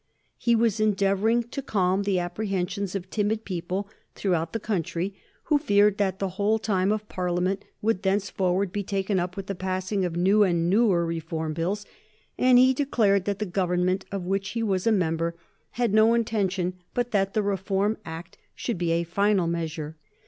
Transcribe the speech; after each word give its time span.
He 0.39 0.55
was 0.55 0.79
endeavoring 0.79 1.43
to 1.49 1.61
calm 1.61 2.01
the 2.01 2.17
apprehensions 2.17 2.95
of 2.95 3.11
timid 3.11 3.45
people 3.45 3.87
throughout 4.15 4.51
the 4.51 4.59
country 4.59 5.13
who 5.43 5.59
feared 5.59 5.99
that 5.99 6.17
the 6.17 6.29
whole 6.41 6.57
time 6.57 6.91
of 6.91 7.07
Parliament 7.07 7.63
would 7.83 8.01
thenceforward 8.01 8.71
be 8.71 8.81
taken 8.81 9.19
up 9.19 9.37
with 9.37 9.45
the 9.45 9.53
passing 9.53 10.03
of 10.03 10.15
new 10.15 10.41
and 10.41 10.71
newer 10.71 11.05
Reform 11.05 11.53
Bills, 11.53 11.85
and 12.35 12.57
he 12.57 12.73
declared 12.73 13.25
that 13.25 13.37
the 13.37 13.45
Government 13.45 14.05
of 14.11 14.25
which 14.25 14.49
he 14.53 14.63
was 14.63 14.87
a 14.87 14.91
member 14.91 15.35
had 15.73 15.93
no 15.93 16.15
intention 16.15 16.79
but 16.95 17.11
that 17.11 17.35
the 17.35 17.43
Reform 17.43 17.95
Act 18.03 18.39
should 18.55 18.79
be 18.79 18.91
a 18.93 19.03
final 19.03 19.45
measure. 19.45 19.97